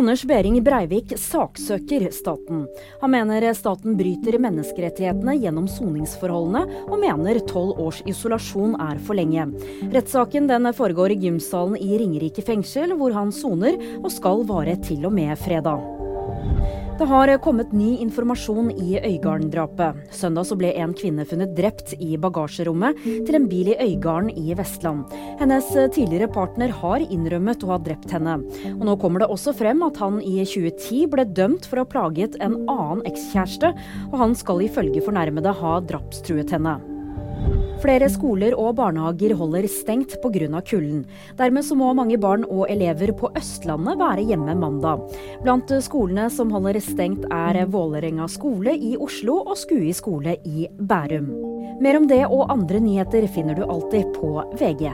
Anders 0.00 0.22
Behring 0.24 0.62
Breivik 0.64 1.10
saksøker 1.20 2.06
staten. 2.16 2.62
Han 3.02 3.12
mener 3.12 3.44
staten 3.52 3.98
bryter 3.98 4.38
menneskerettighetene 4.40 5.34
gjennom 5.42 5.66
soningsforholdene, 5.68 6.62
og 6.88 7.02
mener 7.02 7.42
tolv 7.44 7.76
års 7.84 8.00
isolasjon 8.08 8.78
er 8.80 8.96
for 9.04 9.20
lenge. 9.20 9.44
Rettssaken 9.92 10.48
den 10.48 10.72
foregår 10.72 11.12
i 11.12 11.20
gymsalen 11.26 11.76
i 11.76 12.00
Ringerike 12.00 12.40
fengsel, 12.48 12.96
hvor 12.96 13.12
han 13.12 13.28
soner, 13.28 13.76
og 14.00 14.08
skal 14.16 14.48
vare 14.48 14.80
til 14.80 15.04
og 15.04 15.18
med 15.20 15.36
fredag. 15.44 15.84
Det 17.00 17.06
har 17.08 17.30
kommet 17.40 17.70
ny 17.72 17.94
informasjon 18.04 18.66
i 18.76 18.98
Øygarden-drapet. 19.00 20.02
Søndag 20.12 20.50
ble 20.60 20.74
en 20.82 20.92
kvinne 20.92 21.24
funnet 21.24 21.54
drept 21.56 21.94
i 21.96 22.18
bagasjerommet 22.20 23.00
til 23.24 23.38
en 23.38 23.46
bil 23.48 23.70
i 23.72 23.76
Øygarden 23.80 24.28
i 24.36 24.52
Vestland. 24.58 25.08
Hennes 25.40 25.70
tidligere 25.96 26.28
partner 26.28 26.68
har 26.82 27.00
innrømmet 27.00 27.64
å 27.64 27.72
ha 27.72 27.80
drept 27.80 28.12
henne. 28.12 28.36
Og 28.74 28.84
nå 28.84 28.98
kommer 29.00 29.24
det 29.24 29.30
også 29.32 29.56
frem 29.56 29.80
at 29.88 29.96
han 30.04 30.20
i 30.20 30.42
2010 30.44 31.08
ble 31.14 31.24
dømt 31.24 31.64
for 31.64 31.80
å 31.80 31.86
ha 31.86 31.92
plaget 31.96 32.36
en 32.36 32.60
annen 32.66 33.00
ekskjæreste, 33.08 33.72
og 34.10 34.20
han 34.20 34.36
skal 34.36 34.60
ifølge 34.68 35.00
fornærmede 35.08 35.56
ha 35.56 35.78
drapstruet 35.80 36.52
henne. 36.52 36.76
Flere 37.80 38.10
skoler 38.12 38.52
og 38.60 38.74
barnehager 38.76 39.32
holder 39.38 39.64
stengt 39.70 40.18
pga. 40.20 40.60
kulden. 40.60 41.06
Dermed 41.38 41.64
så 41.64 41.74
må 41.74 41.92
mange 41.94 42.18
barn 42.20 42.44
og 42.44 42.66
elever 42.68 43.12
på 43.16 43.30
Østlandet 43.36 43.98
være 43.98 44.26
hjemme 44.28 44.54
mandag. 44.54 45.06
Blant 45.42 45.72
skolene 45.82 46.28
som 46.30 46.50
holder 46.52 46.80
stengt 46.80 47.24
er 47.32 47.64
Vålerenga 47.66 48.28
skole 48.28 48.76
i 48.76 48.96
Oslo 49.00 49.40
og 49.46 49.56
Skui 49.56 49.94
skole 49.96 50.36
i 50.44 50.68
Bærum. 50.76 51.32
Mer 51.80 51.96
om 51.96 52.08
det 52.08 52.26
og 52.26 52.50
andre 52.52 52.80
nyheter 52.80 53.26
finner 53.32 53.56
du 53.56 53.64
alltid 53.64 54.12
på 54.12 54.36
VG. 54.60 54.92